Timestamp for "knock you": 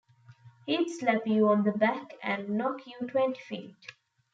2.49-3.07